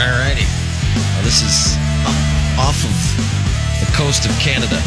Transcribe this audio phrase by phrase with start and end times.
[0.00, 0.46] All righty.
[1.12, 1.76] Well, this is
[2.58, 2.94] off of
[3.84, 4.80] the coast of Canada.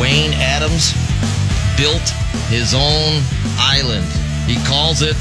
[0.00, 0.94] Wayne Adams
[1.76, 2.08] built
[2.48, 3.22] his own
[3.58, 4.06] island.
[4.48, 5.16] He calls it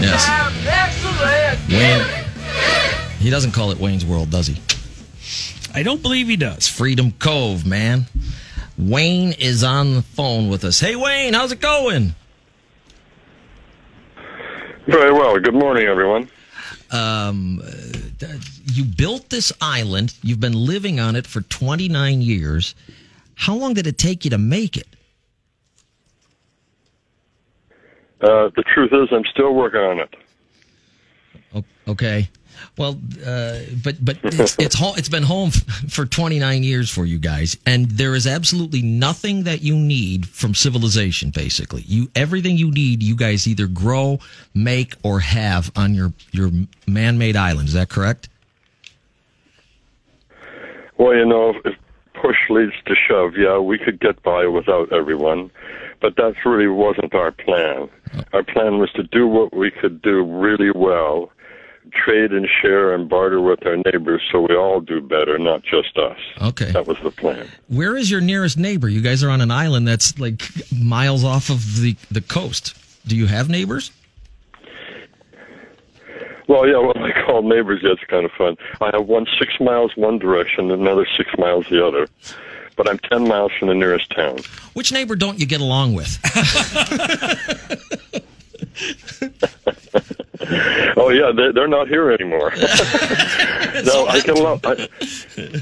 [0.00, 0.28] Yes.
[1.70, 2.24] Wayne.
[3.18, 4.56] He doesn't call it Wayne's World, does he?
[5.74, 6.56] I don't believe he does.
[6.58, 8.06] It's Freedom Cove, man.
[8.78, 10.80] Wayne is on the phone with us.
[10.80, 12.14] Hey, Wayne, how's it going?
[14.86, 15.38] Very well.
[15.38, 16.28] Good morning, everyone.
[16.90, 17.62] Um,
[18.66, 20.14] you built this island.
[20.22, 22.74] You've been living on it for 29 years.
[23.34, 24.86] How long did it take you to make it?
[28.20, 30.14] Uh, the truth is, I'm still working on it.
[31.86, 32.28] Okay.
[32.76, 37.04] Well, uh, but but it's it's, ho- it's been home f- for 29 years for
[37.04, 41.30] you guys, and there is absolutely nothing that you need from civilization.
[41.30, 44.18] Basically, you everything you need, you guys either grow,
[44.54, 46.50] make, or have on your your
[46.86, 47.68] man-made island.
[47.68, 48.28] Is that correct?
[50.96, 51.74] Well, you know, if
[52.14, 55.50] push leads to shove, yeah, we could get by without everyone,
[56.00, 57.88] but that really wasn't our plan.
[58.32, 61.30] Our plan was to do what we could do really well,
[61.92, 65.96] trade and share and barter with our neighbors so we all do better, not just
[65.96, 66.18] us.
[66.40, 66.70] Okay.
[66.72, 67.48] That was the plan.
[67.68, 68.88] Where is your nearest neighbor?
[68.88, 72.74] You guys are on an island that's like miles off of the the coast.
[73.06, 73.90] Do you have neighbors?
[76.46, 78.56] Well, yeah, what I call neighbors, yeah, it's kind of fun.
[78.80, 82.08] I have one six miles one direction, another six miles the other.
[82.76, 84.38] But I'm 10 miles from the nearest town.
[84.72, 86.18] Which neighbor don't you get along with?
[90.96, 92.52] Oh yeah, they, they're not here anymore.
[92.56, 94.60] no, I get along.
[94.64, 94.88] I,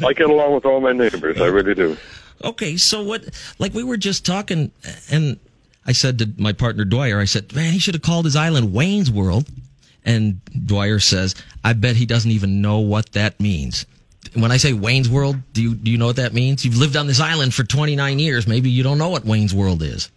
[0.06, 1.40] I get along with all my neighbors.
[1.40, 1.96] I really do.
[2.42, 3.24] Okay, so what?
[3.58, 4.72] Like we were just talking,
[5.10, 5.38] and
[5.86, 8.72] I said to my partner Dwyer, I said, "Man, he should have called his island
[8.72, 9.46] Wayne's World."
[10.04, 13.86] And Dwyer says, "I bet he doesn't even know what that means."
[14.34, 16.64] When I say Wayne's World, do you do you know what that means?
[16.64, 18.46] You've lived on this island for 29 years.
[18.46, 20.10] Maybe you don't know what Wayne's World is.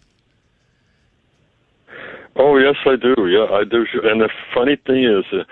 [2.36, 3.14] Oh yes, I do.
[3.26, 3.86] Yeah, I do.
[4.04, 5.44] And the funny thing is, uh,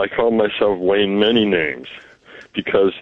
[0.00, 1.88] I call myself Wayne many names
[2.54, 2.92] because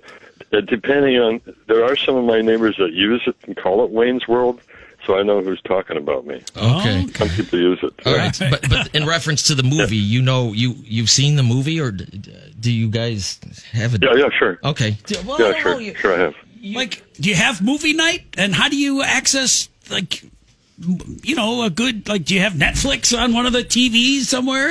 [0.53, 3.91] uh, depending on there are some of my neighbors that use it and call it
[3.91, 4.61] Wayne's World,
[5.07, 6.43] so I know who's talking about me.
[6.57, 7.07] Okay.
[7.15, 7.93] Some people use it.
[8.07, 11.43] All right, but but in reference to the movie, you know, you you've seen the
[11.43, 13.39] movie, or d- d- do you guys
[13.73, 14.03] have it?
[14.03, 14.59] Yeah, yeah, sure.
[14.65, 14.97] Okay.
[15.27, 16.35] Well, Yeah, don't sure, know, you- sure I have.
[16.63, 18.23] Like, do you have movie night?
[18.37, 20.31] And how do you access, like, m-
[20.79, 24.69] you know, a good, like, do you have Netflix on one of the TVs somewhere?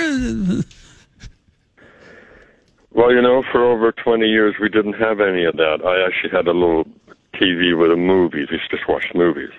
[2.92, 5.82] Well, you know, for over 20 years, we didn't have any of that.
[5.84, 6.88] I actually had a little
[7.36, 8.50] TV with a movies.
[8.52, 9.52] We just watched movies.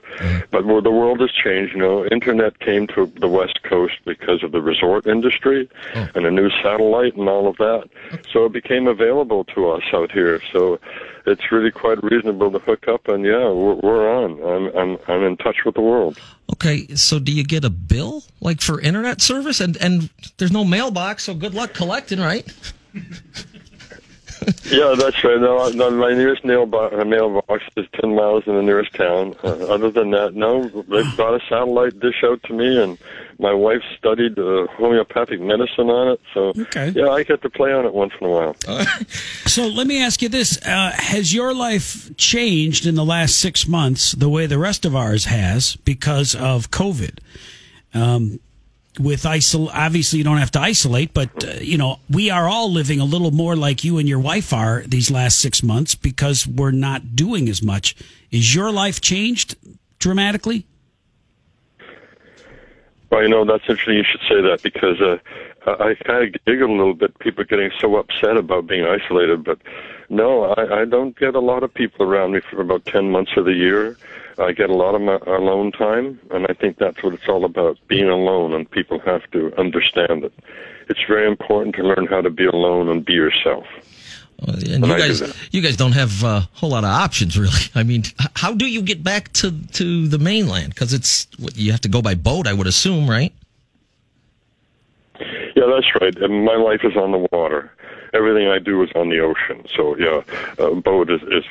[0.51, 1.75] But well, the world has changed.
[1.75, 6.17] You know, internet came to the West Coast because of the resort industry mm.
[6.17, 7.89] and a new satellite and all of that.
[8.33, 10.41] So it became available to us out here.
[10.53, 10.81] So
[11.27, 13.09] it's really quite reasonable to hook up.
[13.09, 14.43] And yeah, we're, we're on.
[14.43, 16.19] I'm, I'm, I'm in touch with the world.
[16.53, 19.61] Okay, so do you get a bill like for internet service?
[19.61, 20.09] And and
[20.39, 22.47] there's no mailbox, so good luck collecting, right?
[24.71, 25.41] Yeah, that's right.
[25.41, 29.35] No, no my nearest mailbox, uh, mailbox is 10 miles in the nearest town.
[29.43, 32.97] Uh, other than that, no, they've got a satellite dish out to me, and
[33.39, 36.21] my wife studied uh, homeopathic medicine on it.
[36.35, 36.91] So, Okay.
[36.91, 38.57] yeah, I get to play on it once in a while.
[39.47, 43.67] So let me ask you this: uh, Has your life changed in the last six
[43.67, 47.19] months the way the rest of ours has because of COVID?
[47.95, 48.41] Um,
[48.99, 52.71] with isol, obviously you don't have to isolate, but uh, you know we are all
[52.71, 56.47] living a little more like you and your wife are these last six months because
[56.47, 57.97] we're not doing as much.
[58.31, 59.57] Is your life changed
[59.99, 60.67] dramatically?
[63.11, 65.19] Well, you know, that's interesting you should say that because uh,
[65.67, 67.19] I kind of giggle a little bit.
[67.19, 69.59] People getting so upset about being isolated, but
[70.09, 73.33] no, I, I don't get a lot of people around me for about 10 months
[73.37, 73.97] of the year.
[74.39, 77.45] I get a lot of my alone time, and I think that's what it's all
[77.45, 80.33] about being alone, and people have to understand it.
[80.89, 83.65] It's very important to learn how to be alone and be yourself.
[84.39, 87.53] And you I guys, you guys don't have a whole lot of options, really.
[87.75, 88.05] I mean,
[88.35, 90.75] how do you get back to to the mainland?
[90.75, 93.33] Because it's you have to go by boat, I would assume, right?
[95.57, 96.15] Yeah, that's right.
[96.19, 97.73] And my life is on the water.
[98.13, 99.65] Everything I do is on the ocean.
[99.75, 100.23] So, yeah,
[100.59, 101.45] a boat is, is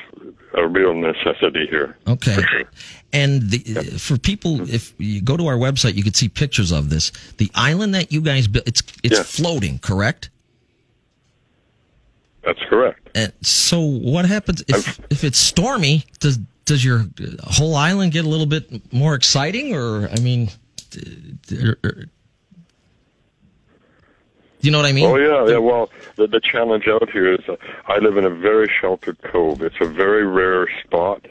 [0.54, 1.96] a real necessity here.
[2.06, 2.34] Okay.
[2.34, 2.64] For sure.
[3.12, 3.58] And the,
[3.98, 4.74] for people, mm-hmm.
[4.74, 7.10] if you go to our website, you can see pictures of this.
[7.38, 9.22] The island that you guys built, it's it's Yeah.
[9.24, 10.30] floating, correct?
[12.44, 13.10] That's correct.
[13.14, 16.04] And so, what happens if if it's stormy?
[16.20, 17.06] Does does your
[17.42, 20.50] whole island get a little bit more exciting, or I mean,
[21.52, 22.06] er, er,
[24.66, 25.06] d- d- or- or- you know what I mean?
[25.06, 25.58] Oh yeah, yeah.
[25.58, 27.56] Well, the the challenge out here is uh,
[27.88, 29.62] I live in a very sheltered cove.
[29.62, 31.26] It's a very rare spot.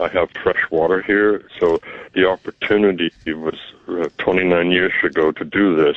[0.00, 1.78] I have fresh water here, so
[2.14, 3.58] the opportunity was
[3.88, 5.96] uh, 29 years ago to do this.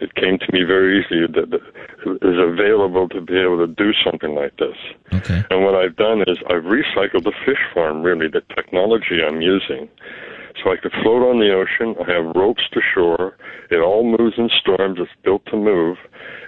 [0.00, 3.92] It came to me very easily that it was available to be able to do
[4.04, 4.76] something like this.
[5.12, 5.42] Okay.
[5.50, 9.88] And what I've done is I've recycled the fish farm, really, the technology I'm using.
[10.62, 11.94] So I could float on the ocean.
[12.00, 13.36] I have ropes to shore.
[13.70, 14.98] It all moves in storms.
[15.00, 15.98] It's built to move.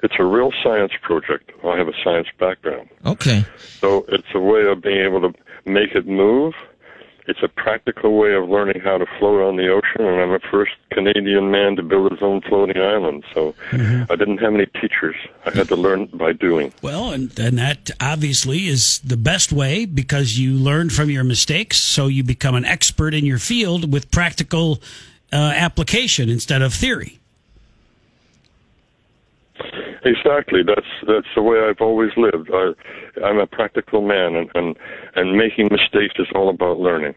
[0.02, 1.50] It's a real science project.
[1.64, 2.88] I have a science background.
[3.04, 3.44] Okay.
[3.80, 5.32] So it's a way of being able to
[5.66, 6.54] make it move.
[7.28, 10.40] It's a practical way of learning how to float on the ocean, and I'm the
[10.50, 13.22] first Canadian man to build his own floating island.
[13.34, 15.14] So I didn't have any teachers.
[15.44, 16.72] I had to learn by doing.
[16.80, 21.76] Well, and, and that obviously is the best way because you learn from your mistakes,
[21.76, 24.80] so you become an expert in your field with practical
[25.30, 27.18] uh, application instead of theory.
[30.04, 30.60] Exactly.
[30.66, 32.50] That's that's the way I've always lived.
[32.52, 32.72] I,
[33.24, 34.76] I'm a practical man, and, and
[35.16, 37.14] and making mistakes is all about learning.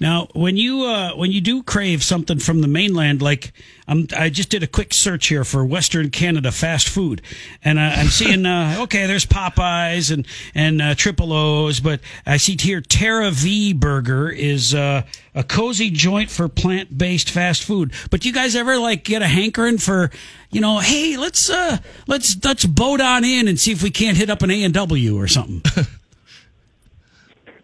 [0.00, 3.52] Now, when you uh, when you do crave something from the mainland, like
[3.86, 7.22] um, I just did a quick search here for Western Canada fast food,
[7.62, 12.36] and uh, I'm seeing uh, okay, there's Popeyes and and uh, Triple O's, but I
[12.38, 15.02] see here Terra V Burger is uh,
[15.34, 17.92] a cozy joint for plant based fast food.
[18.10, 20.10] But you guys ever like get a hankering for,
[20.50, 24.16] you know, hey, let's uh, let's let's boat on in and see if we can't
[24.16, 25.62] hit up an A and W or something.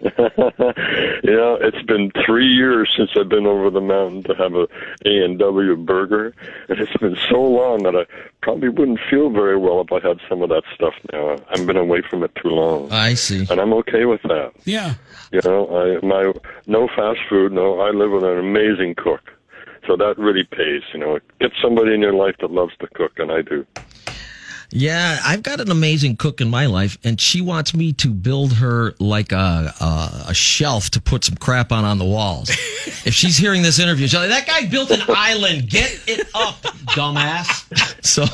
[1.23, 4.67] you know, it's been three years since I've been over the mountain to have a
[5.05, 6.35] A and W burger,
[6.69, 8.07] and it's been so long that I
[8.43, 11.37] probably wouldn't feel very well if I had some of that stuff now.
[11.51, 13.47] I've been away from it too long, I see.
[13.51, 14.53] and I'm okay with that.
[14.65, 14.95] yeah.
[15.33, 15.69] You know,
[16.03, 16.33] I my
[16.67, 17.53] no fast food.
[17.53, 19.31] No, I live with an amazing cook,
[19.87, 20.83] so that really pays.
[20.93, 23.67] You know, get somebody in your life that loves to cook, and I do.
[24.73, 28.53] Yeah, I've got an amazing cook in my life, and she wants me to build
[28.55, 32.51] her like a a, a shelf to put some crap on on the walls.
[33.05, 35.69] if she's hearing this interview, she's like, "That guy built an island.
[35.69, 37.67] Get it up, dumbass."
[38.05, 38.25] So,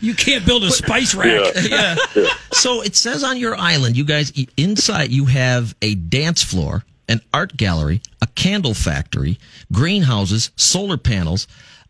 [0.00, 1.54] You can't build a spice rack.
[1.62, 1.96] Yeah.
[2.14, 2.28] yeah.
[2.52, 7.20] So it says on your island, you guys inside you have a dance floor, an
[7.32, 9.38] art gallery, a candle factory,
[9.72, 11.46] greenhouses, solar panels,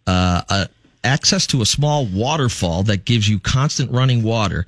[0.07, 0.69] uh, a,
[1.07, 4.67] access to a small waterfall that gives you constant running water.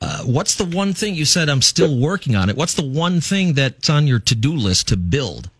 [0.00, 1.48] Uh, what's the one thing you said?
[1.48, 2.56] I'm still working on it.
[2.56, 5.50] What's the one thing that's on your to do list to build?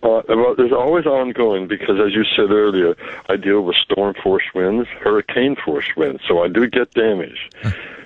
[0.00, 2.94] Uh, well, there's always ongoing because, as you said earlier,
[3.28, 7.50] I deal with storm force winds, hurricane force winds, so I do get damage.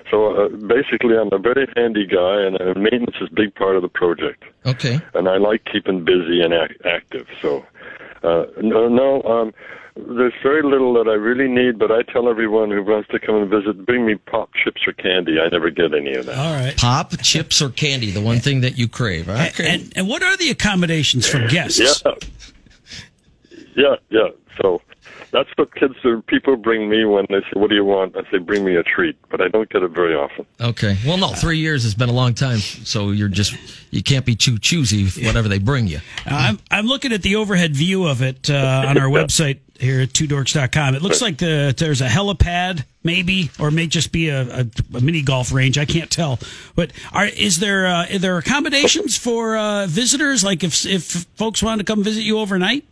[0.09, 3.75] So uh, basically, I'm a very handy guy, and uh, maintenance is a big part
[3.75, 4.43] of the project.
[4.65, 4.99] Okay.
[5.13, 7.27] And I like keeping busy and ac- active.
[7.41, 7.65] So,
[8.23, 9.53] uh, no, no, um,
[9.95, 13.35] there's very little that I really need, but I tell everyone who wants to come
[13.35, 15.39] and visit, bring me pop chips or candy.
[15.39, 16.37] I never get any of that.
[16.37, 16.75] All right.
[16.75, 19.29] Pop, chips, or candy, the one thing that you crave.
[19.29, 19.69] Okay.
[19.69, 21.79] And, and what are the accommodations for guests?
[21.79, 22.13] Yeah.
[23.75, 24.29] Yeah, yeah.
[24.61, 24.81] So
[25.33, 28.15] that's what kids or people bring me when they say, What do you want?
[28.15, 29.17] I say, Bring me a treat.
[29.29, 30.45] But I don't get it very often.
[30.61, 30.97] Okay.
[31.05, 33.55] Well, no, three years has been a long time, so you're just
[33.91, 35.99] you can't be too choosy with whatever they bring you.
[36.25, 40.09] I'm, I'm looking at the overhead view of it uh, on our website here at
[40.09, 40.95] twodorks.com.
[40.95, 45.01] It looks like the, there's a helipad, maybe, or may just be a, a, a
[45.01, 45.77] mini golf range.
[45.77, 46.39] I can't tell.
[46.75, 50.43] But are, is there uh, are there accommodations for uh, visitors?
[50.43, 52.85] Like if if folks want to come visit you overnight?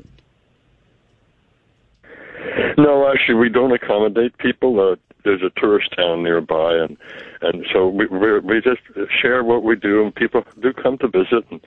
[2.78, 4.80] No, actually, we don't accommodate people.
[4.80, 6.98] Uh, there's a tourist town nearby, and
[7.42, 8.82] and so we we we just
[9.22, 11.62] share what we do, and people do come to visit, and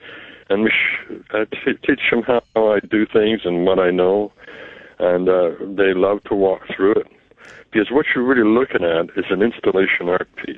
[0.49, 4.31] and we sh- I t- teach them how I do things and what I know,
[4.99, 7.07] and uh, they love to walk through it
[7.71, 10.57] because what you're really looking at is an installation art piece.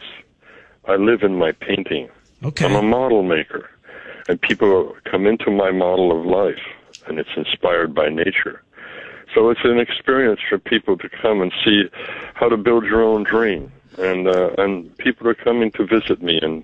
[0.87, 2.09] I live in my painting.
[2.43, 2.65] Okay.
[2.65, 3.69] I'm a model maker,
[4.27, 6.63] and people come into my model of life,
[7.07, 8.61] and it's inspired by nature.
[9.37, 11.83] So it's an experience for people to come and see
[12.33, 13.71] how to build your own dream.
[13.99, 16.63] And uh, and people are coming to visit me, and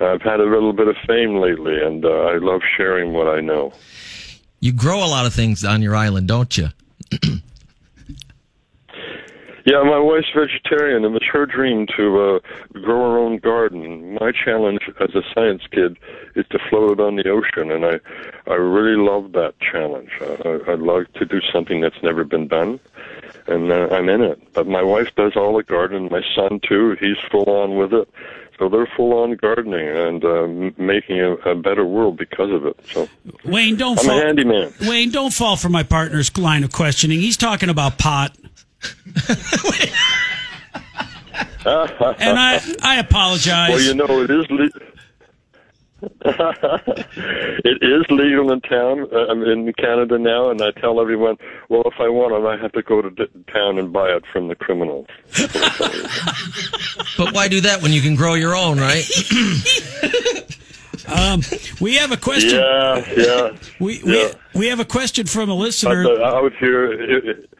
[0.00, 3.40] I've had a little bit of fame lately, and uh, I love sharing what I
[3.40, 3.74] know.
[4.60, 6.68] You grow a lot of things on your island, don't you?
[9.66, 12.38] Yeah, my wife's vegetarian, and it's her dream to uh,
[12.80, 14.14] grow her own garden.
[14.14, 15.98] My challenge as a science kid
[16.36, 17.98] is to float it on the ocean, and I,
[18.48, 20.10] I really love that challenge.
[20.20, 22.78] I, I'd like to do something that's never been done,
[23.48, 24.40] and uh, I'm in it.
[24.54, 26.10] But my wife does all the gardening.
[26.12, 28.08] My son too; he's full on with it.
[28.60, 30.46] So they're full on gardening and uh,
[30.80, 32.78] making a, a better world because of it.
[32.90, 33.08] So
[33.44, 34.20] Wayne, don't I'm a fall.
[34.20, 34.72] handyman.
[34.82, 37.18] Wayne, don't fall for my partner's line of questioning.
[37.18, 38.34] He's talking about pot.
[41.66, 43.70] And I, I apologize.
[43.70, 44.50] Well, you know, it is.
[44.50, 44.70] Le-
[46.24, 49.06] it is legal in town.
[49.12, 51.36] uh, I'm in Canada now, and I tell everyone,
[51.68, 54.22] well, if I want it, I have to go to d- town and buy it
[54.30, 55.06] from the criminals.
[57.16, 59.04] But why do that when you can grow your own, right?
[61.08, 61.40] Um,
[61.80, 62.58] we have a question.
[62.58, 63.56] Yeah, yeah.
[63.78, 64.32] We, we, yeah.
[64.56, 66.04] we have a question from a But, listener.
[66.04, 67.50] uh, out here, it, it,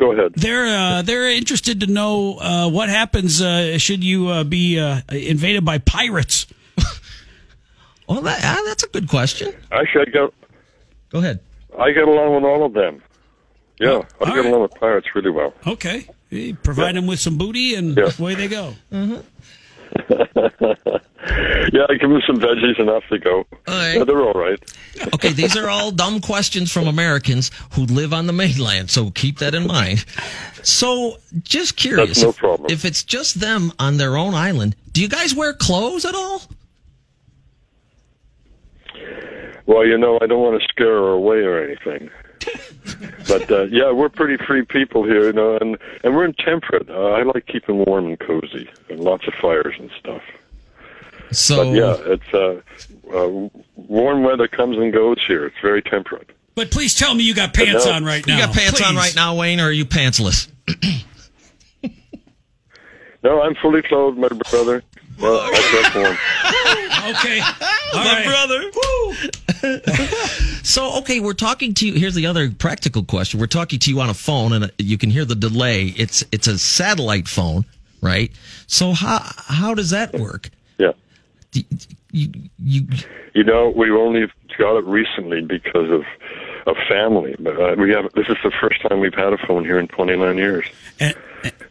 [0.00, 0.32] go ahead.
[0.34, 5.02] They're uh, they're interested to know uh, what happens uh, should you uh, be uh,
[5.10, 6.46] invaded by pirates.
[8.08, 9.52] Well, that, ah, that's a good question.
[9.70, 10.34] Actually, I got
[11.10, 11.38] Go ahead.
[11.78, 13.00] I get along with all of them.
[13.78, 14.46] Yeah, I get right.
[14.46, 15.54] along with pirates really well.
[15.64, 18.10] Okay, You provide them with some booty, and Yeah.
[18.18, 18.74] away they go.
[21.72, 23.44] Yeah, I give them some veggies and off they go.
[23.68, 23.94] right.
[23.96, 24.58] Yeah, they're all right.
[25.14, 29.38] Okay, these are all dumb questions from Americans who live on the mainland, so keep
[29.38, 30.04] that in mind.
[30.62, 35.00] So, just curious, That's no if- if it's just them on their own island, do
[35.02, 36.42] you guys wear clothes at all?
[39.66, 42.10] Well, you know, I don't want to scare her away or anything.
[43.30, 46.88] But uh, yeah, we're pretty free people here, you know, and and we're in temperate.
[46.90, 50.22] Uh, I like keeping warm and cozy, and lots of fires and stuff.
[51.32, 52.60] So, But yeah, it's uh,
[53.16, 55.46] uh, warm weather comes and goes here.
[55.46, 56.30] It's very temperate.
[56.56, 57.92] But please tell me you got pants no.
[57.92, 58.36] on right now.
[58.36, 60.48] you got pants on right now, Wayne, or are you pantsless?
[63.22, 64.82] No, I'm fully clothed, my brother.
[65.20, 66.16] Well, I dress warm.
[67.00, 68.26] Okay, all My right.
[68.26, 68.70] brother.
[70.70, 71.94] So, okay, we're talking to you.
[71.94, 73.40] Here's the other practical question.
[73.40, 75.86] We're talking to you on a phone, and you can hear the delay.
[75.96, 77.64] It's it's a satellite phone,
[78.00, 78.30] right?
[78.68, 80.48] So how how does that work?
[80.78, 80.92] Yeah.
[81.52, 81.64] You
[82.60, 82.86] you
[83.34, 84.26] You know, we only
[84.58, 86.04] got it recently because of
[86.68, 87.34] of family.
[87.40, 89.88] But uh, we have this is the first time we've had a phone here in
[89.88, 90.66] 29 years.
[91.00, 91.16] And,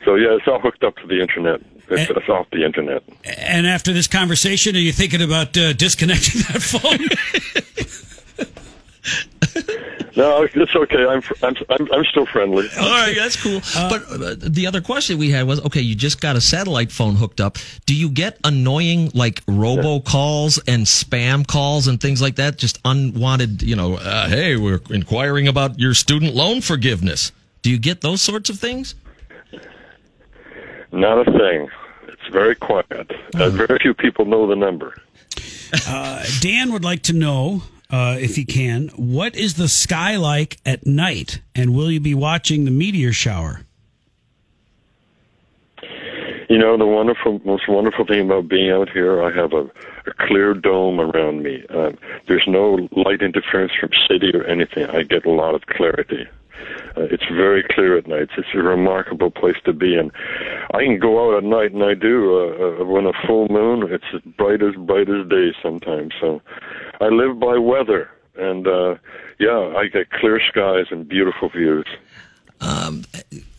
[0.03, 1.61] So yeah, it's all hooked up to the internet.
[1.87, 2.13] It's, Eh.
[2.17, 3.01] it's off the internet.
[3.23, 6.99] and after this conversation, are you thinking about uh, disconnecting that phone?
[10.19, 11.05] No, it's okay.
[11.05, 12.67] I'm I'm I'm, I'm still friendly.
[12.77, 13.61] All right, that's cool.
[13.73, 17.15] but uh, the other question we had was, okay, you just got a satellite phone
[17.15, 17.57] hooked up.
[17.85, 22.57] Do you get annoying like robo calls and spam calls and things like that?
[22.57, 27.31] Just unwanted, you know, uh, hey, we're inquiring about your student loan forgiveness.
[27.61, 28.95] Do you get those sorts of things?
[30.91, 31.69] Not a thing.
[32.09, 33.09] It's very quiet.
[33.35, 34.95] Uh, very few people know the number.
[36.41, 40.85] Dan would like to know, uh, if he can, what is the sky like at
[40.85, 43.61] night, and will you be watching the meteor shower?
[46.49, 50.13] You know, the wonderful, most wonderful thing about being out here, I have a, a
[50.27, 51.63] clear dome around me.
[51.69, 51.91] Uh,
[52.27, 54.85] there's no light interference from city or anything.
[54.87, 56.27] I get a lot of clarity.
[56.97, 58.29] Uh, it's very clear at night.
[58.37, 60.11] It's a remarkable place to be, and
[60.73, 62.35] I can go out at night, and I do.
[62.35, 66.13] Uh, uh, when a full moon, it's as bright as bright as day sometimes.
[66.19, 66.41] So,
[66.99, 68.95] I live by weather, and uh,
[69.39, 71.85] yeah, I get clear skies and beautiful views.
[72.61, 73.05] Um,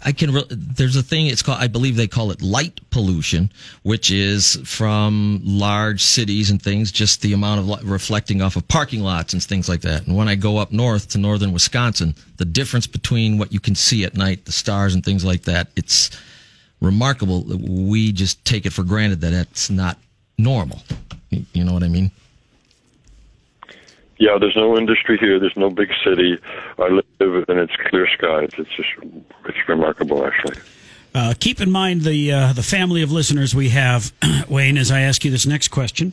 [0.04, 0.32] I can.
[0.32, 1.26] Re- there's a thing.
[1.26, 1.58] It's called.
[1.60, 3.50] I believe they call it light pollution,
[3.82, 6.92] which is from large cities and things.
[6.92, 10.06] Just the amount of light reflecting off of parking lots and things like that.
[10.06, 13.74] And when I go up north to northern Wisconsin, the difference between what you can
[13.74, 16.10] see at night, the stars and things like that, it's
[16.80, 17.44] remarkable.
[17.44, 19.98] We just take it for granted that that's not
[20.36, 20.82] normal.
[21.30, 22.10] You know what I mean?
[24.20, 25.40] Yeah, there's no industry here.
[25.40, 26.38] There's no big city.
[26.78, 28.50] I live and it's clear skies.
[28.58, 28.90] It's just
[29.46, 30.58] it's remarkable, actually.
[31.14, 34.12] Uh, keep in mind the uh, the family of listeners we have,
[34.48, 34.76] Wayne.
[34.76, 36.12] As I ask you this next question,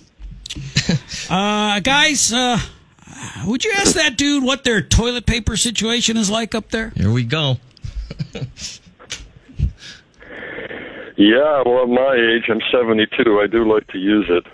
[1.30, 2.58] uh, guys, uh,
[3.46, 6.92] would you ask that dude what their toilet paper situation is like up there?
[6.96, 7.58] Here we go.
[11.20, 13.42] Yeah, well, at my age, I'm 72.
[13.42, 14.46] I do like to use it.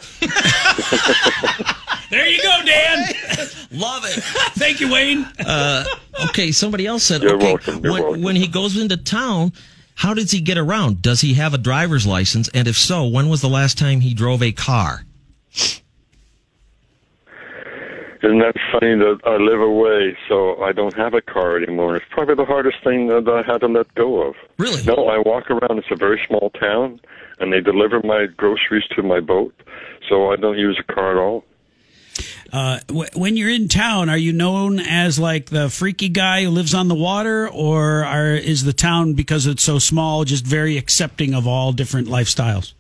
[2.14, 2.98] There you go, Dan.
[3.72, 4.24] Love it.
[4.54, 5.26] Thank you, Wayne.
[5.44, 5.84] Uh,
[6.26, 8.22] okay, somebody else said, You're okay, welcome, you're when, welcome.
[8.22, 9.52] when he goes into town,
[9.96, 11.02] how does he get around?
[11.02, 12.50] Does he have a driver's license?
[12.54, 15.06] And if so, when was the last time he drove a car?
[18.22, 21.96] Isn't that funny that I live away, so I don't have a car anymore?
[21.96, 24.36] It's probably the hardest thing that I had to let go of.
[24.60, 24.84] Really?
[24.84, 25.80] No, I walk around.
[25.80, 27.02] It's a very small town,
[27.40, 29.56] and they deliver my groceries to my boat,
[30.08, 31.44] so I don't use a car at all.
[32.52, 36.50] Uh, w- when you're in town, are you known as like the freaky guy who
[36.50, 40.78] lives on the water, or are, is the town because it's so small just very
[40.78, 42.74] accepting of all different lifestyles?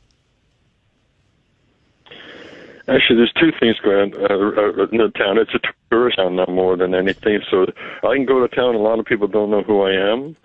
[2.94, 5.38] Actually, there's two things going on uh, uh, in the town.
[5.38, 5.60] It's a
[5.90, 7.40] tourist town now more than anything.
[7.50, 7.66] So
[8.04, 8.76] I can go to town.
[8.76, 10.36] A lot of people don't know who I am,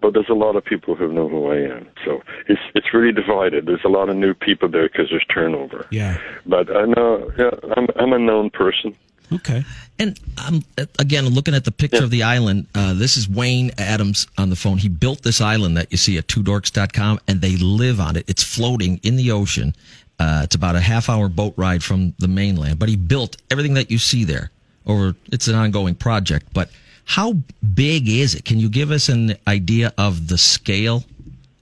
[0.00, 1.88] but there's a lot of people who know who I am.
[2.04, 3.66] So it's it's really divided.
[3.66, 5.86] There's a lot of new people there because there's turnover.
[5.90, 6.18] Yeah.
[6.46, 8.94] But I know, yeah, I'm I'm a known person.
[9.32, 9.64] Okay.
[9.98, 10.62] And um,
[11.00, 12.04] again, looking at the picture Yeah.
[12.04, 14.78] of the island, uh, this is Wayne Adams on the phone.
[14.78, 18.24] He built this island that you see at twodorks.com, and they live on it.
[18.28, 19.74] It's floating in the ocean.
[20.18, 23.74] Uh, it's about a half hour boat ride from the mainland, but he built everything
[23.74, 24.50] that you see there.
[24.86, 26.46] Over, it's an ongoing project.
[26.54, 26.70] But
[27.04, 27.34] how
[27.74, 28.44] big is it?
[28.44, 31.04] Can you give us an idea of the scale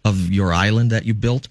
[0.05, 1.49] of your island that you built?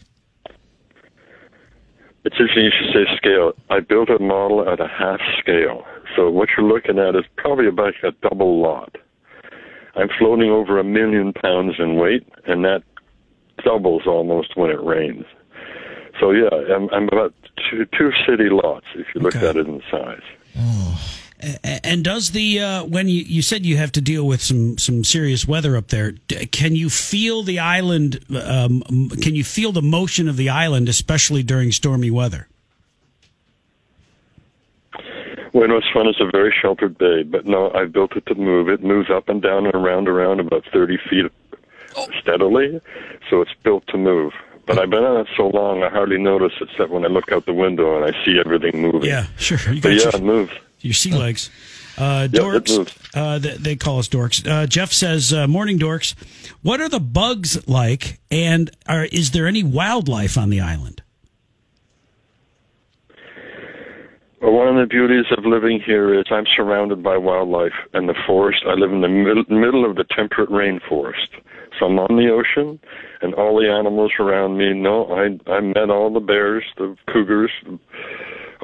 [2.26, 3.54] It's interesting you should say scale.
[3.70, 5.84] I built a model at a half scale.
[6.16, 8.96] So what you're looking at is probably about a double lot.
[9.96, 12.84] I'm floating over a million pounds in weight, and that
[13.64, 15.26] doubles almost when it rains.
[16.20, 17.34] So yeah, I'm, I'm about
[17.70, 19.48] two, two city lots if you look Okay.
[19.48, 20.22] at it in size.
[21.42, 24.78] A- And does the uh, when you, you said you have to deal with some
[24.78, 26.14] some serious weather up there?
[26.52, 28.24] Can you feel the island?
[28.34, 28.82] Um,
[29.22, 32.48] can you feel the motion of the island, especially during stormy weather?
[35.54, 38.70] Well, what's fun is a very sheltered bay, but no, I built it to move.
[38.70, 41.32] It moves up and down and around, around about 30 feet
[42.20, 42.82] steadily,
[43.30, 44.34] so it's built to move.
[44.66, 47.32] But I've been on it so long, I hardly notice it, except when I look
[47.32, 49.04] out the window and I see everything moving.
[49.04, 49.58] Yeah, sure.
[49.74, 50.52] You But got yeah, your, it moves.
[50.80, 51.50] your sea legs.
[51.98, 52.78] Uh, dorks.
[52.78, 52.98] moves.
[53.14, 54.48] Uh, they, they call us dorks.
[54.48, 56.16] Uh, Jeff says, uh, "Morning, dorks.
[56.64, 61.02] What are the bugs like, and are, is there any wildlife on the island?"
[64.42, 68.16] Well, one of the beauties of living here is I'm surrounded by wildlife and the
[68.28, 68.64] forest.
[68.68, 71.30] I live in the mid- middle of the temperate rainforest.
[71.80, 72.80] So I'm on the ocean,
[73.22, 74.74] and all the animals around me.
[74.74, 77.52] No, I I met all the bears, the cougars,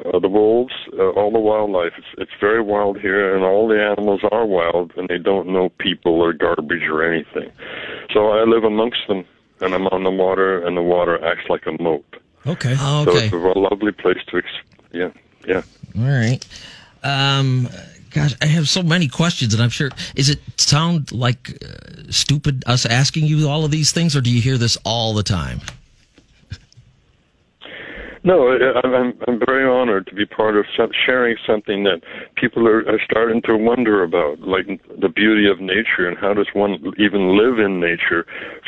[0.05, 1.93] uh, the wolves, uh, all the wildlife.
[1.97, 5.69] It's it's very wild here, and all the animals are wild, and they don't know
[5.79, 7.51] people or garbage or anything.
[8.13, 9.25] So I live amongst them,
[9.61, 12.05] and I'm on the water, and the water acts like a moat.
[12.45, 12.75] Okay.
[12.75, 13.25] So Okay.
[13.25, 14.47] it's a lovely place to, ex-
[14.91, 15.09] yeah,
[15.47, 15.61] yeah.
[15.97, 16.39] All right.
[17.03, 17.67] Um,
[18.09, 19.89] gosh, I have so many questions, and I'm sure.
[20.15, 24.29] Is it sound like uh, stupid us asking you all of these things, or do
[24.29, 25.61] you hear this all the time?
[28.29, 30.65] No, I- I'm I'm very honored to be part of
[31.05, 32.01] sharing something that
[32.35, 34.67] people are, are starting to wonder about, like
[34.99, 38.27] the beauty of nature and how does one even live in nature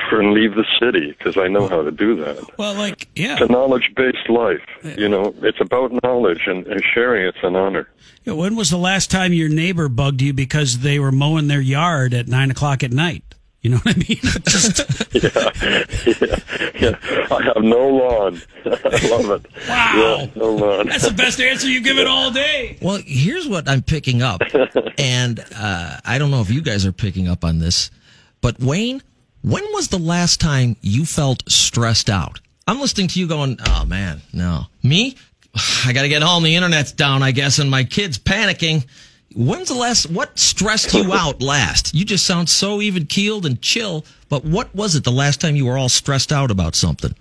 [0.09, 1.15] for and leave the city?
[1.15, 2.57] Because I know how to do that.
[2.57, 3.33] Well, like yeah.
[3.33, 4.65] It's a knowledge-based life.
[4.97, 7.27] You know, it's about knowledge and, and sharing.
[7.27, 7.87] It's an honor.
[8.23, 11.61] Yeah, When was the last time your neighbor bugged you because they were mowing their
[11.61, 13.23] yard at nine o'clock at night?
[13.61, 14.17] You know what I mean?
[14.47, 14.79] Just
[15.13, 17.27] yeah, yeah.
[17.29, 18.41] I have no lawn.
[18.65, 19.45] I love it.
[19.69, 19.93] Wow.
[19.95, 20.87] Yeah, no lawn.
[20.87, 22.77] that's the best answer you've given all day.
[22.81, 24.41] Well, here's what I'm picking up,
[24.97, 27.91] and uh, I don't know if you guys are picking up on this,
[28.41, 29.03] but Wayne,
[29.43, 32.39] when was the last time you felt stressed out?
[32.67, 35.15] I'm listening to you going, "Oh man, no." Me,
[35.85, 36.41] I got to get home.
[36.41, 38.85] The internet's down, I guess, and my kids panicking.
[39.35, 40.09] When's the last?
[40.09, 41.93] What stressed you out last?
[41.93, 44.05] You just sound so even keeled and chill.
[44.29, 47.15] But what was it the last time you were all stressed out about something?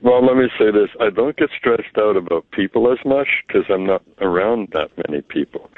[0.00, 0.90] Well, let me say this.
[1.00, 5.22] I don't get stressed out about people as much because I'm not around that many
[5.22, 5.68] people.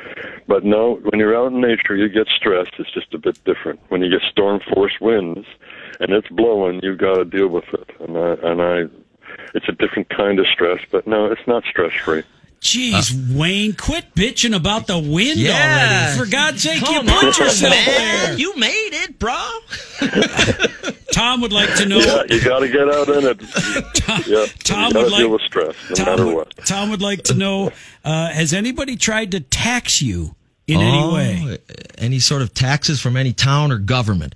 [0.46, 2.72] But no, when you're out in nature, you get stressed.
[2.78, 3.80] It's just a bit different.
[3.88, 5.46] When you get storm force winds
[6.00, 7.88] and it's blowing, you've got to deal with it.
[8.00, 8.84] And I, and I,
[9.54, 12.22] it's a different kind of stress, but no, it's not stress free.
[12.60, 16.12] Jeez, Wayne, quit bitching about the wind Yeah.
[16.14, 16.18] already.
[16.18, 17.86] For God's sake, Come you put on, yourself man.
[17.86, 18.38] there.
[18.38, 19.34] You made it, bro.
[21.12, 21.98] Tom would like to know.
[21.98, 23.40] Yeah, you got to get out in it.
[24.28, 26.54] Yeah, Tom you got would to deal like- with stress no Tom matter what.
[26.66, 27.70] Tom would like to know:
[28.04, 30.34] uh, Has anybody tried to tax you
[30.66, 31.58] in any Oh, way?
[31.98, 34.34] Any sort of taxes from any town or government?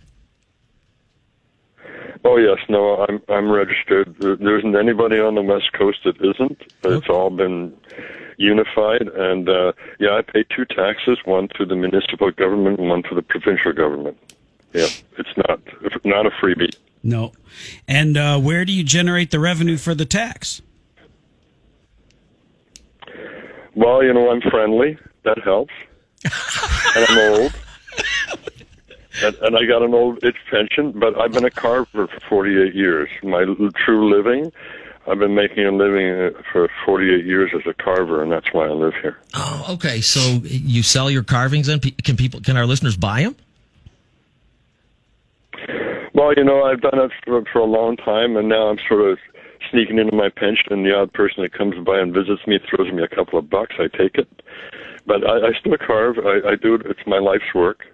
[2.24, 4.16] Oh yes, no, I'm I'm registered.
[4.18, 6.58] There, isn't anybody on the West Coast that isn't.
[6.82, 7.76] It's all been
[8.38, 13.02] unified, and uh, yeah, I pay two taxes: one to the municipal government and one
[13.04, 14.16] to the provincial government.
[14.72, 15.60] Yeah, it's not
[16.04, 16.74] not a freebie.
[17.02, 17.32] No.
[17.86, 20.62] And uh, where do you generate the revenue for the tax?
[23.74, 24.96] Well, you know, I'm friendly.
[25.24, 25.74] That helps,
[26.24, 27.54] and I'm old.
[29.22, 32.74] And, and I got an old age pension, but I've been a carver for 48
[32.74, 33.08] years.
[33.22, 33.44] My
[33.84, 34.52] true living,
[35.06, 38.66] I've been making a living uh, for 48 years as a carver, and that's why
[38.66, 39.18] I live here.
[39.34, 40.00] Oh, okay.
[40.00, 43.36] So you sell your carvings, and pe- can people, can our listeners buy them?
[46.14, 49.10] Well, you know, I've done it for, for a long time, and now I'm sort
[49.10, 49.18] of
[49.70, 50.72] sneaking into my pension.
[50.72, 53.50] And the odd person that comes by and visits me throws me a couple of
[53.50, 53.74] bucks.
[53.78, 54.28] I take it,
[55.06, 56.16] but I, I still carve.
[56.18, 56.82] I, I do it.
[56.86, 57.84] It's my life's work.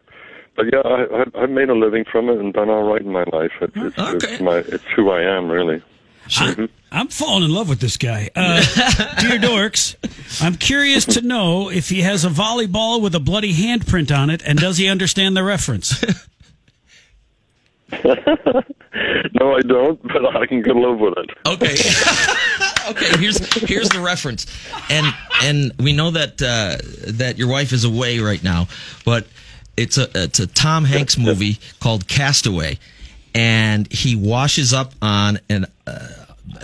[0.56, 3.10] But yeah, I, I, I've made a living from it and done all right in
[3.10, 3.52] my life.
[3.60, 4.32] It's, it's, Okay.
[4.34, 5.82] it's my, it's who I am, really.
[6.36, 8.30] I, I'm falling in love with this guy.
[8.36, 8.60] Uh,
[9.20, 9.96] dear dorks,
[10.42, 14.42] I'm curious to know if he has a volleyball with a bloody handprint on it,
[14.44, 16.04] and does he understand the reference?
[19.40, 21.30] No, I don't, but I can get live with it.
[21.46, 21.74] Okay.
[22.90, 23.18] okay.
[23.18, 24.46] Here's here's the reference,
[24.90, 25.06] and
[25.42, 26.76] and we know that uh,
[27.12, 28.66] that your wife is away right now,
[29.04, 29.26] but
[29.80, 32.78] it's a it's a Tom Hanks movie called Cast Away,
[33.34, 36.19] and he washes up on an uh,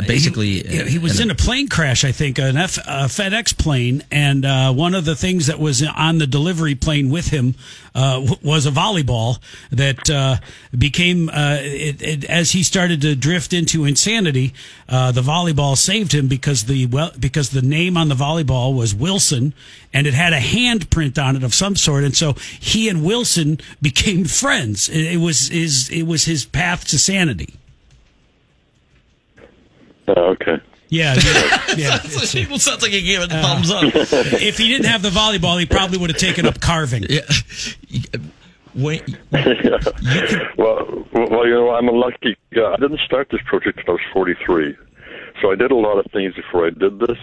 [0.06, 4.02] basically he, he was in a plane crash, I think, an F, a FedEx plane,
[4.10, 7.54] and uh, one of the things that was on the delivery plane with him
[7.94, 9.38] uh, w- was a volleyball
[9.70, 10.36] that uh,
[10.76, 14.52] became, uh, it, it, as he started to drift into insanity,
[14.88, 18.94] uh, the volleyball saved him because the well because the name on the volleyball was
[18.94, 19.54] Wilson,
[19.92, 23.58] and it had a handprint on it of some sort, and so he and Wilson
[23.82, 24.88] became friends.
[24.88, 27.54] It, it was his it was his path to sanity.
[30.08, 30.60] Oh, okay.
[30.88, 31.98] Yeah, yeah, yeah.
[32.32, 33.82] People sounds like he gave it a thumbs up.
[33.84, 34.06] Uh,
[34.40, 37.04] if he didn't have the volleyball, he probably would have taken up carving.
[37.08, 37.22] Yeah.
[38.76, 42.74] Wait, well, well, you know, I'm a lucky guy.
[42.74, 44.76] I didn't start this project until I was 43,
[45.40, 47.16] so I did a lot of things before I did this,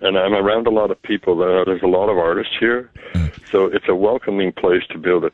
[0.00, 1.36] and I'm around a lot of people.
[1.36, 3.32] There's a lot of artists here, mm.
[3.52, 5.32] so it's a welcoming place to be able to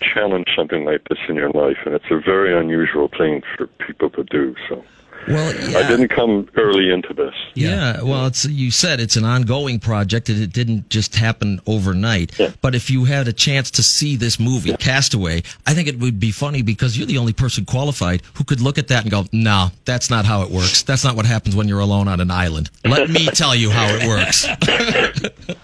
[0.00, 4.10] challenge something like this in your life, and it's a very unusual thing for people
[4.10, 4.56] to do.
[4.68, 4.84] So.
[5.28, 5.78] Well, yeah.
[5.78, 7.34] I didn't come early into this.
[7.54, 12.38] Yeah, well, it's you said it's an ongoing project, and it didn't just happen overnight.
[12.38, 12.50] Yeah.
[12.60, 15.98] But if you had a chance to see this movie, Cast Away, I think it
[16.00, 19.10] would be funny because you're the only person qualified who could look at that and
[19.10, 20.82] go, "No, that's not how it works.
[20.82, 23.86] That's not what happens when you're alone on an island." Let me tell you how
[23.88, 24.46] it works.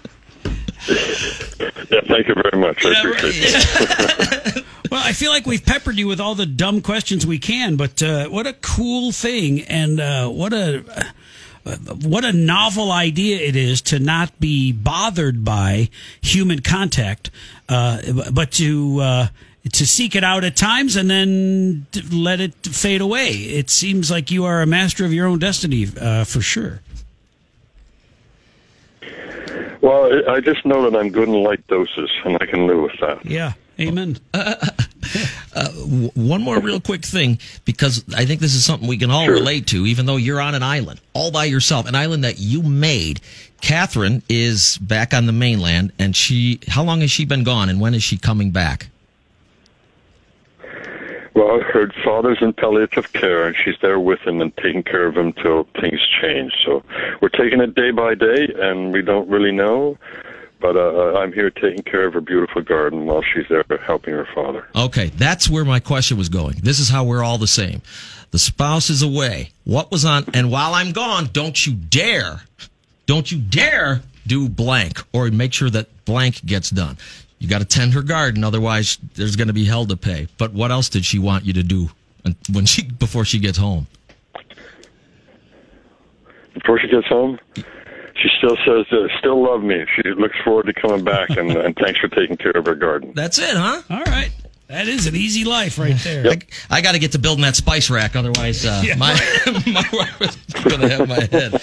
[1.90, 2.84] Yeah, thank you very much.
[2.84, 4.64] I appreciate it.
[4.98, 8.02] Well, I feel like we've peppered you with all the dumb questions we can, but
[8.02, 10.82] uh, what a cool thing, and uh, what a
[11.64, 11.70] uh,
[12.02, 15.88] what a novel idea it is to not be bothered by
[16.20, 17.30] human contact,
[17.68, 18.00] uh,
[18.32, 19.26] but to uh,
[19.72, 23.28] to seek it out at times and then let it fade away.
[23.28, 26.80] It seems like you are a master of your own destiny, uh, for sure.
[29.80, 32.80] Well, I I just know that I'm good in light doses, and I can live
[32.80, 33.24] with that.
[33.24, 34.18] Yeah, amen.
[35.58, 39.10] Uh, w- One more real quick thing, because I think this is something we can
[39.10, 39.34] all Sure.
[39.34, 42.62] relate to, even though you're on an island all by yourself, an island that you
[42.62, 43.20] made.
[43.60, 46.60] Catherine is back on the mainland, and she.
[46.68, 48.88] How long has she been gone, and when is she coming back?
[51.34, 55.16] Well, her father's in palliative care, and she's there with him and taking care of
[55.16, 56.52] him till things change.
[56.64, 56.82] So
[57.20, 59.98] we're taking it day by day, and we don't really know.
[60.60, 64.28] But uh, I'm here taking care of her beautiful garden while she's there helping her
[64.34, 64.66] father.
[64.74, 66.56] Okay, that's where my question was going.
[66.62, 67.80] This is how we're all the same.
[68.30, 69.52] The spouse is away.
[69.64, 70.24] What was on?
[70.34, 72.42] And while I'm gone, don't you dare,
[73.06, 76.98] don't you dare do blank or make sure that blank gets done.
[77.38, 80.26] You got to tend her garden, otherwise there's going to be hell to pay.
[80.38, 81.90] But what else did she want you to do
[82.52, 83.86] when she before she gets home?
[86.54, 87.38] Before she gets home,
[88.18, 91.76] she still says, uh, "Still love me." She looks forward to coming back, and, and
[91.76, 93.12] thanks for taking care of her garden.
[93.14, 93.82] That's it, huh?
[93.90, 94.30] All right,
[94.68, 96.26] that is an easy life right there.
[96.30, 96.38] I,
[96.70, 99.12] I got to get to building that spice rack, otherwise uh, Yeah, my
[99.66, 101.60] my wife is going to have my head.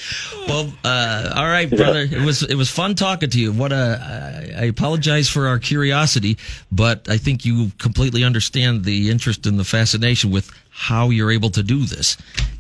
[0.48, 2.02] Well, uh, all right, brother.
[2.02, 3.52] It was it was fun talking to you.
[3.52, 6.38] What a I, I apologize for our curiosity,
[6.72, 11.50] but I think you completely understand the interest and the fascination with how you're able
[11.52, 12.18] to do this,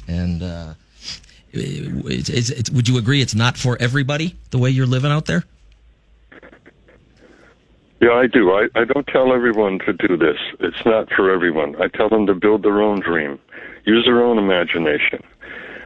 [0.07, 0.43] and.
[0.43, 0.73] Uh,
[1.55, 5.25] it's, it's, it's, would you agree it's not for everybody the way you're living out
[5.25, 5.43] there?
[8.01, 8.51] Yeah, I do.
[8.51, 10.37] I, I don't tell everyone to do this.
[10.59, 11.81] It's not for everyone.
[11.81, 13.39] I tell them to build their own dream,
[13.85, 15.23] use their own imagination.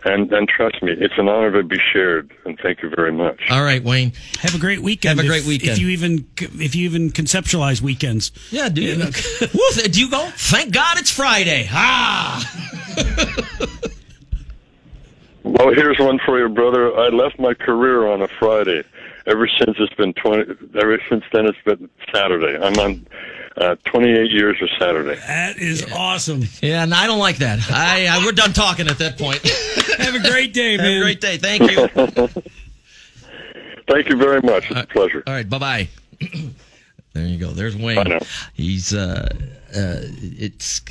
[0.05, 2.31] And and trust me, it's an honor to be shared.
[2.45, 3.41] And thank you very much.
[3.51, 4.13] All right, Wayne.
[4.39, 5.19] Have a great weekend.
[5.19, 5.71] Have a if- great weekend.
[5.71, 8.31] If you even if you even conceptualize weekends.
[8.49, 8.97] Yeah, do you?
[9.53, 10.29] Woo, do you go?
[10.35, 11.67] Thank God it's Friday.
[11.69, 12.39] Ah.
[15.43, 16.95] Well, here's one for you, brother.
[16.97, 18.83] I left my career on a Friday.
[19.25, 20.53] Ever since it's been twenty.
[20.75, 22.57] Ever since then, it's been Saturday.
[22.57, 23.05] I'm on
[23.57, 25.15] uh, 28 years of Saturday.
[25.15, 26.43] That is awesome.
[26.61, 27.59] Yeah, and I don't like that.
[27.69, 29.41] I, I we're done talking at that point.
[29.97, 30.85] Have a great day, man.
[30.85, 31.01] Have man.
[31.01, 31.37] a great day.
[31.37, 31.87] Thank you.
[33.87, 34.69] Thank you very much.
[34.71, 35.23] It's a pleasure.
[35.25, 35.89] All right, bye bye.
[37.13, 37.49] there you go.
[37.49, 37.95] There's Wayne.
[37.97, 38.19] Bye now.
[38.53, 39.27] He's uh,
[39.75, 40.81] uh, it's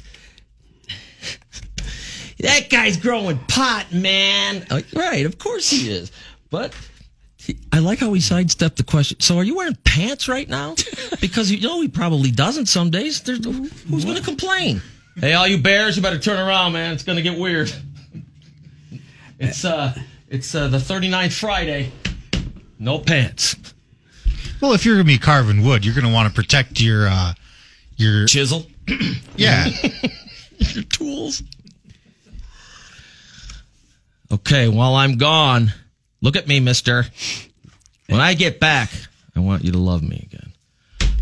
[2.41, 4.67] that guy's growing pot, man.
[4.71, 6.13] Like, right, of course he is.
[6.51, 6.75] But
[7.73, 9.21] I like how he sidestepped the question.
[9.21, 10.75] So, are you wearing pants right now?
[11.21, 12.67] Because you know he probably doesn't.
[12.67, 14.81] Some days, There's, who's going to complain?
[15.17, 16.93] Hey, all you bears, you better turn around, man.
[16.93, 17.73] It's going to get weird.
[19.41, 19.99] It's uh,
[20.29, 21.91] it's uh, the 39th Friday.
[22.79, 23.57] No pants.
[24.61, 27.35] Well, if you're gonna be carving wood, you're gonna want to protect your uh
[27.97, 28.67] your Chisel.
[29.37, 29.69] yeah.
[30.59, 31.43] your tools.
[34.31, 35.73] Okay, while I'm gone,
[36.21, 37.05] look at me, mister.
[38.09, 38.91] When I get back,
[39.35, 40.53] I want you to love me again.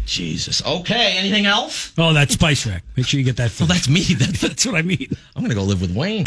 [0.06, 0.64] Jesus.
[0.64, 1.92] Okay, anything else?
[1.98, 2.84] Oh, that's Spice Rack.
[2.96, 3.50] Make sure you get that.
[3.58, 3.68] Well, Fixed.
[3.68, 4.02] that's me.
[4.14, 5.08] That's, that's what I mean.
[5.34, 6.24] I'm going to go live with Wayne.